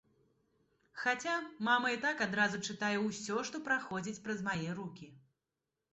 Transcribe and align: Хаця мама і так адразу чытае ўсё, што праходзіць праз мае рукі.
Хаця 1.01 1.35
мама 1.67 1.91
і 1.95 2.01
так 2.07 2.17
адразу 2.27 2.63
чытае 2.69 2.91
ўсё, 3.03 3.35
што 3.51 3.61
праходзіць 3.69 4.19
праз 4.25 4.39
мае 4.49 4.69
рукі. 4.81 5.07